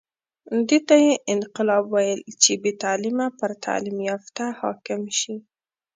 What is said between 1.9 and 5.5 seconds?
ویل چې بې تعلیمه پر تعلیم یافته حاکم شي.